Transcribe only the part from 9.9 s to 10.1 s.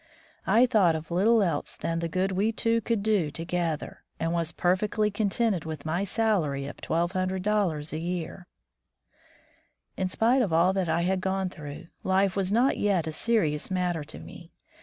124 War vnth the Politicians In